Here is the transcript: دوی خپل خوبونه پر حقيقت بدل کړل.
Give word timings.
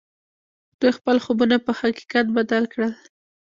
دوی 0.79 0.91
خپل 0.97 1.17
خوبونه 1.23 1.55
پر 1.65 1.73
حقيقت 1.81 2.25
بدل 2.37 2.63
کړل. 2.73 2.93